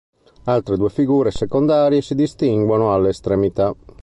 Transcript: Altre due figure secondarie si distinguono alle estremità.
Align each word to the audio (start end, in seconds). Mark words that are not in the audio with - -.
Altre 0.45 0.77
due 0.77 0.89
figure 0.89 1.29
secondarie 1.29 2.01
si 2.01 2.15
distinguono 2.15 2.91
alle 2.91 3.09
estremità. 3.09 3.75